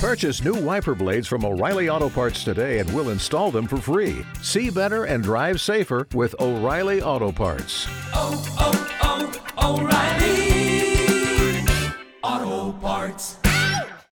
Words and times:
Purchase 0.00 0.42
new 0.42 0.54
wiper 0.54 0.94
blades 0.94 1.28
from 1.28 1.44
O'Reilly 1.44 1.90
Auto 1.90 2.08
Parts 2.08 2.42
today 2.42 2.78
and 2.78 2.90
we'll 2.94 3.10
install 3.10 3.50
them 3.50 3.66
for 3.66 3.76
free. 3.76 4.24
See 4.40 4.70
better 4.70 5.04
and 5.04 5.22
drive 5.22 5.60
safer 5.60 6.08
with 6.14 6.34
O'Reilly 6.40 7.02
Auto 7.02 7.30
Parts. 7.30 7.86
oh, 8.14 8.42
oh, 8.58 9.36
oh, 9.58 9.76
O'Reilly 9.76 11.66
Auto 12.22 12.72
Parts. 12.78 13.36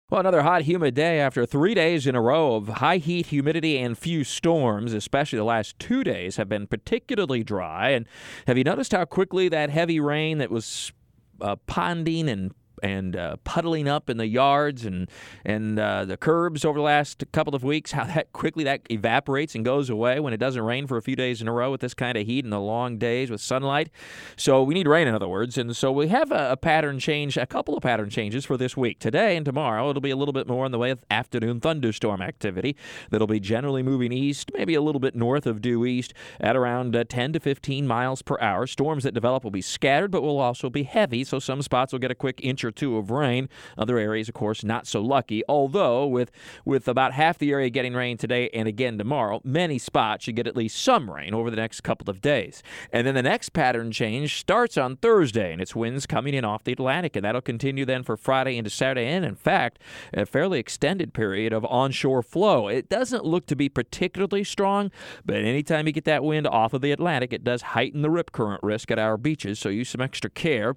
Well, 0.10 0.22
another 0.22 0.44
hot, 0.44 0.62
humid 0.62 0.94
day 0.94 1.20
after 1.20 1.46
three 1.46 1.74
days 1.74 2.08
in 2.08 2.16
a 2.16 2.22
row 2.22 2.56
of 2.56 2.70
high 2.70 3.00
heat, 3.00 3.26
humidity, 3.26 3.78
and 3.78 3.98
few 3.98 4.24
storms, 4.24 4.94
especially 4.94 5.36
the 5.36 5.44
last 5.44 5.78
two 5.80 6.06
days, 6.06 6.38
have 6.38 6.48
been 6.48 6.66
particularly 6.66 7.44
dry. 7.44 7.90
And 7.90 8.08
have 8.48 8.58
you 8.58 8.64
noticed 8.64 8.94
how 8.94 9.04
quickly 9.04 9.50
that 9.50 9.70
heavy 9.70 10.00
rain 10.00 10.38
that 10.38 10.50
was 10.50 10.94
uh, 11.42 11.58
ponding 11.68 12.30
and 12.30 12.54
and 12.84 13.16
uh, 13.16 13.38
puddling 13.44 13.88
up 13.88 14.10
in 14.10 14.18
the 14.18 14.28
yards 14.28 14.86
and 14.86 15.10
and 15.46 15.80
uh, 15.80 16.06
the 16.06 16.18
curbs 16.18 16.66
over 16.66 16.78
the 16.78 16.84
last 16.84 17.24
couple 17.32 17.56
of 17.56 17.64
weeks. 17.64 17.94
How 17.94 18.04
that 18.04 18.34
quickly 18.34 18.64
that 18.66 18.82
evaporates 18.90 19.56
and 19.56 19.66
goes 19.66 19.90
away 19.90 20.20
when 20.20 20.34
it 20.34 20.38
doesn't 20.38 20.62
rain 20.62 20.86
for 20.86 20.98
a 20.98 21.02
few 21.02 21.16
days 21.16 21.42
in 21.42 21.48
a 21.48 21.54
row 21.54 21.72
with 21.72 21.82
this 21.82 21.94
kind 21.94 22.18
of 22.18 22.28
heat 22.28 22.44
and 22.44 22.52
the 22.52 22.60
long 22.60 22.98
days 22.98 23.32
with 23.32 23.42
sunlight. 23.42 23.90
So 24.36 24.62
we 24.62 24.74
need 24.74 24.88
rain, 24.88 25.08
in 25.08 25.16
other 25.16 25.28
words. 25.28 25.58
And 25.58 25.76
so 25.76 25.92
we 25.92 26.10
have 26.10 26.32
a, 26.32 26.52
a 26.52 26.58
pattern 26.58 27.00
change, 27.00 27.38
a 27.38 27.46
couple 27.46 27.76
of 27.76 27.82
pattern 27.82 28.10
changes 28.10 28.46
for 28.46 28.58
this 28.58 28.76
week. 28.76 29.00
Today 29.00 29.38
and 29.38 29.46
tomorrow, 29.46 29.90
it'll 29.90 30.02
be 30.02 30.12
a 30.12 30.16
little 30.16 30.34
bit 30.34 30.48
more 30.48 30.66
in 30.66 30.72
the 30.72 30.78
way 30.78 30.92
of 30.92 31.04
afternoon 31.10 31.62
thunderstorm 31.62 32.22
activity 32.22 32.76
that'll 33.10 33.28
be 33.28 33.40
generally 33.40 33.82
moving 33.82 34.12
east, 34.12 34.52
maybe 34.54 34.76
a 34.76 34.82
little 34.82 35.00
bit 35.00 35.16
north 35.16 35.48
of 35.48 35.62
due 35.62 35.86
east 35.86 36.14
at 36.40 36.56
around 36.56 36.96
uh, 36.96 37.06
10 37.08 37.34
to 37.34 37.40
15 37.40 37.88
miles 37.88 38.22
per 38.22 38.38
hour. 38.42 38.68
Storms 38.68 39.04
that 39.04 39.14
develop 39.14 39.44
will 39.44 39.52
be 39.52 39.62
scattered, 39.62 40.12
but 40.12 40.22
will 40.22 40.40
also 40.40 40.70
be 40.70 40.84
heavy. 40.84 41.24
So 41.24 41.40
some 41.40 41.62
spots 41.62 41.94
will 41.94 42.00
get 42.00 42.12
a 42.12 42.16
quick 42.16 42.40
inch 42.44 42.64
or 42.64 42.73
two 42.74 42.98
of 42.98 43.12
rain. 43.12 43.50
Other 43.78 43.98
areas, 43.98 44.28
of 44.28 44.36
course, 44.36 44.64
not 44.64 44.88
so 44.88 45.02
lucky. 45.02 45.44
Although 45.48 46.08
with 46.08 46.32
with 46.66 46.88
about 46.88 47.14
half 47.14 47.38
the 47.38 47.52
area 47.52 47.70
getting 47.70 47.94
rain 47.94 48.18
today 48.18 48.50
and 48.54 48.68
again 48.68 48.98
tomorrow, 48.98 49.42
many 49.44 49.78
spots 49.78 50.26
should 50.26 50.36
get 50.36 50.48
at 50.48 50.56
least 50.56 50.82
some 50.82 51.10
rain 51.10 51.34
over 51.34 51.50
the 51.50 51.58
next 51.58 51.82
couple 51.82 52.10
of 52.10 52.22
days. 52.22 52.64
And 52.92 53.06
then 53.06 53.16
the 53.16 53.24
next 53.24 53.50
pattern 53.50 53.92
change 53.92 54.40
starts 54.40 54.78
on 54.78 54.98
Thursday, 54.98 55.52
and 55.52 55.62
it's 55.62 55.76
winds 55.76 56.06
coming 56.06 56.34
in 56.34 56.46
off 56.46 56.64
the 56.64 56.74
Atlantic, 56.74 57.16
and 57.16 57.26
that'll 57.26 57.42
continue 57.42 57.86
then 57.86 58.04
for 58.04 58.18
Friday 58.18 58.58
into 58.58 58.70
Saturday, 58.70 59.08
and 59.08 59.26
in 59.26 59.36
fact, 59.36 59.80
a 60.14 60.26
fairly 60.26 60.60
extended 60.60 61.14
period 61.14 61.54
of 61.54 61.66
onshore 61.66 62.24
flow. 62.24 62.68
It 62.68 62.90
doesn't 62.90 63.26
look 63.26 63.46
to 63.48 63.56
be 63.56 63.70
particularly 63.70 64.44
strong, 64.44 64.92
but 65.26 65.38
anytime 65.38 65.88
you 65.88 65.94
get 65.94 66.06
that 66.06 66.24
wind 66.24 66.48
off 66.48 66.74
of 66.74 66.82
the 66.82 66.92
Atlantic, 66.92 67.34
it 67.34 67.44
does 67.44 67.62
heighten 67.62 68.02
the 68.02 68.10
rip 68.10 68.32
current 68.32 68.62
risk 68.64 68.92
at 68.92 69.00
our 69.00 69.18
beaches. 69.18 69.60
So 69.60 69.70
use 69.70 69.90
some 69.90 70.02
extra 70.02 70.30
care. 70.30 70.76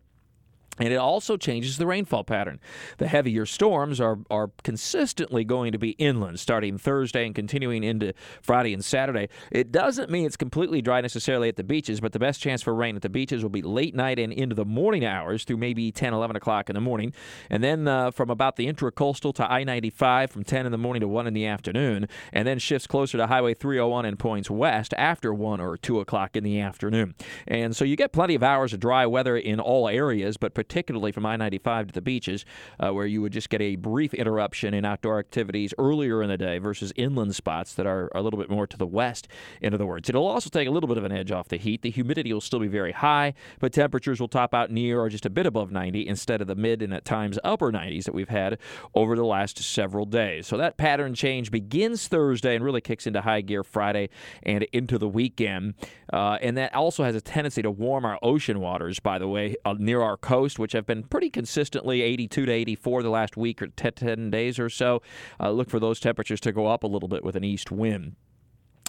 And 0.78 0.92
it 0.92 0.96
also 0.96 1.36
changes 1.36 1.78
the 1.78 1.86
rainfall 1.86 2.24
pattern. 2.24 2.60
The 2.98 3.08
heavier 3.08 3.46
storms 3.46 4.00
are, 4.00 4.18
are 4.30 4.50
consistently 4.62 5.44
going 5.44 5.72
to 5.72 5.78
be 5.78 5.90
inland 5.90 6.38
starting 6.40 6.78
Thursday 6.78 7.24
and 7.26 7.34
continuing 7.34 7.82
into 7.82 8.12
Friday 8.42 8.74
and 8.74 8.84
Saturday. 8.84 9.28
It 9.50 9.72
doesn't 9.72 10.10
mean 10.10 10.26
it's 10.26 10.36
completely 10.36 10.82
dry 10.82 11.00
necessarily 11.00 11.48
at 11.48 11.56
the 11.56 11.64
beaches, 11.64 12.00
but 12.00 12.12
the 12.12 12.18
best 12.18 12.40
chance 12.40 12.62
for 12.62 12.74
rain 12.74 12.96
at 12.96 13.02
the 13.02 13.08
beaches 13.08 13.42
will 13.42 13.50
be 13.50 13.62
late 13.62 13.94
night 13.94 14.18
and 14.18 14.32
into 14.32 14.54
the 14.54 14.64
morning 14.64 15.04
hours 15.04 15.44
through 15.44 15.56
maybe 15.56 15.90
10, 15.90 16.12
11 16.12 16.36
o'clock 16.36 16.68
in 16.68 16.74
the 16.74 16.80
morning. 16.80 17.12
And 17.48 17.62
then 17.62 17.88
uh, 17.88 18.10
from 18.10 18.30
about 18.30 18.56
the 18.56 18.70
intracoastal 18.70 19.34
to 19.34 19.50
I 19.50 19.64
95 19.64 20.30
from 20.30 20.44
10 20.44 20.66
in 20.66 20.72
the 20.72 20.78
morning 20.78 21.00
to 21.00 21.08
1 21.08 21.26
in 21.26 21.34
the 21.34 21.46
afternoon. 21.46 22.08
And 22.32 22.46
then 22.46 22.58
shifts 22.58 22.86
closer 22.86 23.18
to 23.18 23.26
Highway 23.26 23.54
301 23.54 24.04
and 24.04 24.18
points 24.18 24.50
west 24.50 24.92
after 24.96 25.32
1 25.32 25.60
or 25.60 25.76
2 25.76 26.00
o'clock 26.00 26.36
in 26.36 26.44
the 26.44 26.60
afternoon. 26.60 27.14
And 27.46 27.74
so 27.74 27.84
you 27.84 27.96
get 27.96 28.12
plenty 28.12 28.34
of 28.34 28.42
hours 28.42 28.72
of 28.72 28.80
dry 28.80 29.06
weather 29.06 29.36
in 29.36 29.60
all 29.60 29.88
areas, 29.88 30.36
but 30.36 30.54
particularly 30.66 31.12
from 31.12 31.24
I 31.24 31.36
95 31.36 31.88
to 31.88 31.92
the 31.92 32.00
beaches, 32.00 32.44
uh, 32.80 32.90
where 32.90 33.06
you 33.06 33.22
would 33.22 33.32
just 33.32 33.50
get 33.50 33.62
a 33.62 33.76
brief 33.76 34.12
interruption 34.14 34.74
in 34.74 34.84
outdoor 34.84 35.18
activities 35.18 35.72
earlier 35.78 36.22
in 36.22 36.28
the 36.28 36.36
day 36.36 36.58
versus 36.58 36.92
inland 36.96 37.34
spots 37.34 37.74
that 37.74 37.86
are 37.86 38.10
a 38.14 38.22
little 38.22 38.38
bit 38.38 38.50
more 38.50 38.66
to 38.66 38.76
the 38.76 38.86
west, 38.86 39.28
in 39.60 39.74
other 39.74 39.86
words. 39.86 40.08
It'll 40.08 40.26
also 40.26 40.50
take 40.50 40.66
a 40.66 40.70
little 40.70 40.88
bit 40.88 40.98
of 40.98 41.04
an 41.04 41.12
edge 41.12 41.30
off 41.30 41.48
the 41.48 41.56
heat. 41.56 41.82
The 41.82 41.90
humidity 41.90 42.32
will 42.32 42.40
still 42.40 42.58
be 42.58 42.68
very 42.68 42.92
high, 42.92 43.34
but 43.60 43.72
temperatures 43.72 44.20
will 44.20 44.28
top 44.28 44.54
out 44.54 44.70
near 44.70 45.00
or 45.00 45.08
just 45.08 45.26
a 45.26 45.30
bit 45.30 45.46
above 45.46 45.70
90 45.70 46.06
instead 46.06 46.40
of 46.40 46.46
the 46.46 46.54
mid 46.54 46.82
and 46.82 46.92
at 46.92 47.04
times 47.04 47.38
upper 47.44 47.70
90s 47.70 48.04
that 48.04 48.14
we've 48.14 48.28
had 48.28 48.58
over 48.94 49.16
the 49.16 49.24
last 49.24 49.62
several 49.62 50.04
days. 50.04 50.46
So 50.46 50.56
that 50.56 50.76
pattern 50.76 51.14
change 51.14 51.50
begins 51.50 52.08
Thursday 52.08 52.56
and 52.56 52.64
really 52.64 52.80
kicks 52.80 53.06
into 53.06 53.20
high 53.20 53.40
gear 53.40 53.62
Friday 53.62 54.08
and 54.42 54.64
into 54.72 54.98
the 54.98 55.08
weekend. 55.08 55.74
Uh, 56.12 56.38
and 56.40 56.56
that 56.56 56.74
also 56.74 57.04
has 57.04 57.14
a 57.14 57.20
tendency 57.20 57.62
to 57.62 57.70
warm 57.70 58.04
our 58.04 58.18
ocean 58.22 58.60
waters, 58.60 59.00
by 59.00 59.18
the 59.18 59.28
way, 59.28 59.56
uh, 59.64 59.74
near 59.78 60.02
our 60.02 60.16
coast, 60.16 60.55
which 60.58 60.72
have 60.72 60.86
been 60.86 61.02
pretty 61.04 61.30
consistently 61.30 62.02
82 62.02 62.46
to 62.46 62.52
84 62.52 63.02
the 63.02 63.10
last 63.10 63.36
week 63.36 63.62
or 63.62 63.68
10, 63.68 63.92
10 63.92 64.30
days 64.30 64.58
or 64.58 64.68
so. 64.68 65.02
Uh, 65.40 65.50
look 65.50 65.70
for 65.70 65.80
those 65.80 66.00
temperatures 66.00 66.40
to 66.40 66.52
go 66.52 66.66
up 66.66 66.84
a 66.84 66.86
little 66.86 67.08
bit 67.08 67.24
with 67.24 67.36
an 67.36 67.44
east 67.44 67.70
wind. 67.70 68.16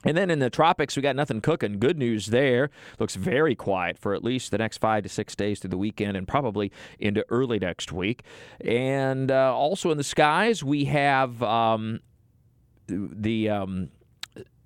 And 0.03 0.15
then 0.15 0.29
in 0.29 0.39
the 0.39 0.49
tropics, 0.49 0.95
we 0.95 1.01
got 1.01 1.15
nothing 1.15 1.41
cooking. 1.41 1.79
Good 1.79 1.97
news 1.97 2.27
there. 2.27 2.69
Looks 2.99 3.15
very 3.15 3.55
quiet 3.55 3.97
for 3.97 4.13
at 4.13 4.23
least 4.23 4.51
the 4.51 4.57
next 4.57 4.77
five 4.77 5.03
to 5.03 5.09
six 5.09 5.35
days 5.35 5.59
through 5.59 5.71
the 5.71 5.77
weekend 5.77 6.15
and 6.15 6.27
probably 6.27 6.71
into 6.99 7.25
early 7.29 7.57
next 7.57 7.91
week. 7.91 8.23
And 8.61 9.31
uh, 9.31 9.55
also 9.55 9.89
in 9.89 9.97
the 9.97 10.03
skies, 10.03 10.63
we 10.63 10.85
have 10.85 11.41
um, 11.41 12.01
the. 12.87 13.49
Um, 13.49 13.89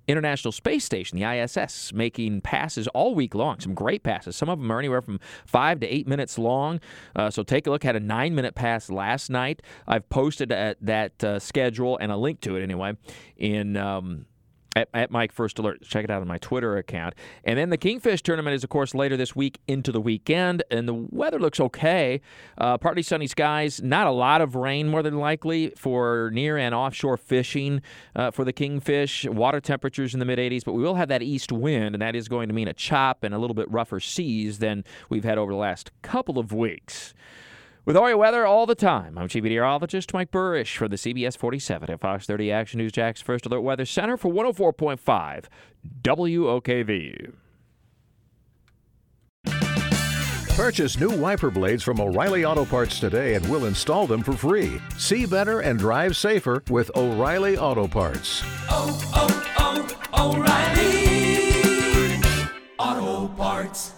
International 0.08 0.52
Space 0.52 0.84
Station, 0.84 1.18
the 1.18 1.24
ISS, 1.24 1.92
making 1.92 2.40
passes 2.40 2.88
all 2.88 3.14
week 3.14 3.34
long. 3.34 3.60
Some 3.60 3.74
great 3.74 4.02
passes. 4.02 4.36
Some 4.36 4.48
of 4.48 4.58
them 4.58 4.70
are 4.70 4.78
anywhere 4.78 5.02
from 5.02 5.20
five 5.46 5.80
to 5.80 5.86
eight 5.86 6.06
minutes 6.06 6.38
long. 6.38 6.80
Uh, 7.14 7.30
so 7.30 7.42
take 7.42 7.66
a 7.66 7.70
look. 7.70 7.82
Had 7.82 7.96
a 7.96 8.00
nine 8.00 8.34
minute 8.34 8.54
pass 8.54 8.90
last 8.90 9.30
night. 9.30 9.62
I've 9.86 10.08
posted 10.08 10.52
at 10.52 10.78
that 10.84 11.22
uh, 11.22 11.38
schedule 11.38 11.98
and 11.98 12.10
a 12.10 12.16
link 12.16 12.40
to 12.42 12.56
it 12.56 12.62
anyway 12.62 12.96
in. 13.36 13.76
Um, 13.76 14.26
at, 14.76 14.88
at 14.94 15.10
Mike 15.10 15.32
First 15.32 15.58
Alert. 15.58 15.82
Check 15.82 16.04
it 16.04 16.10
out 16.10 16.20
on 16.20 16.28
my 16.28 16.38
Twitter 16.38 16.76
account. 16.76 17.14
And 17.44 17.58
then 17.58 17.70
the 17.70 17.76
Kingfish 17.76 18.22
tournament 18.22 18.54
is, 18.54 18.64
of 18.64 18.70
course, 18.70 18.94
later 18.94 19.16
this 19.16 19.36
week 19.36 19.58
into 19.66 19.92
the 19.92 20.00
weekend, 20.00 20.62
and 20.70 20.88
the 20.88 20.94
weather 20.94 21.38
looks 21.38 21.60
okay. 21.60 22.20
Uh, 22.58 22.78
partly 22.78 23.02
sunny 23.02 23.26
skies, 23.26 23.82
not 23.82 24.06
a 24.06 24.10
lot 24.10 24.40
of 24.40 24.54
rain, 24.54 24.88
more 24.88 25.02
than 25.02 25.18
likely, 25.18 25.70
for 25.76 26.30
near 26.32 26.56
and 26.56 26.74
offshore 26.74 27.16
fishing 27.16 27.82
uh, 28.16 28.30
for 28.30 28.44
the 28.44 28.52
Kingfish. 28.52 29.26
Water 29.26 29.60
temperatures 29.60 30.14
in 30.14 30.20
the 30.20 30.26
mid 30.26 30.38
80s, 30.38 30.64
but 30.64 30.72
we 30.72 30.82
will 30.82 30.94
have 30.94 31.08
that 31.08 31.22
east 31.22 31.52
wind, 31.52 31.94
and 31.94 32.02
that 32.02 32.16
is 32.16 32.28
going 32.28 32.48
to 32.48 32.54
mean 32.54 32.68
a 32.68 32.74
chop 32.74 33.24
and 33.24 33.34
a 33.34 33.38
little 33.38 33.54
bit 33.54 33.70
rougher 33.70 34.00
seas 34.00 34.58
than 34.58 34.84
we've 35.08 35.24
had 35.24 35.38
over 35.38 35.52
the 35.52 35.58
last 35.58 35.90
couple 36.02 36.38
of 36.38 36.52
weeks. 36.52 37.14
With 37.84 37.96
O'Reilly 37.96 38.14
Weather 38.14 38.46
all 38.46 38.64
the 38.64 38.76
time, 38.76 39.18
I'm 39.18 39.26
Chief 39.26 39.42
Meteorologist 39.42 40.14
Mike 40.14 40.30
Buresh 40.30 40.76
for 40.76 40.86
the 40.86 40.94
CBS 40.94 41.36
47 41.36 41.90
and 41.90 42.00
Fox 42.00 42.26
30 42.26 42.52
Action 42.52 42.78
News 42.78 42.92
Jax 42.92 43.20
First 43.20 43.44
Alert 43.44 43.62
Weather 43.62 43.84
Center 43.84 44.16
for 44.16 44.32
104.5 44.32 45.46
WOKV. 46.04 47.32
Purchase 50.54 51.00
new 51.00 51.10
wiper 51.10 51.50
blades 51.50 51.82
from 51.82 52.00
O'Reilly 52.00 52.44
Auto 52.44 52.64
Parts 52.64 53.00
today 53.00 53.34
and 53.34 53.44
we'll 53.50 53.64
install 53.64 54.06
them 54.06 54.22
for 54.22 54.34
free. 54.34 54.80
See 54.96 55.26
better 55.26 55.58
and 55.58 55.76
drive 55.76 56.16
safer 56.16 56.62
with 56.70 56.88
O'Reilly 56.94 57.58
Auto 57.58 57.88
Parts. 57.88 58.44
Oh, 58.70 59.42
oh, 59.58 59.96
oh, 60.14 60.36
O'Reilly 62.78 63.16
Auto 63.18 63.26
Parts. 63.34 63.94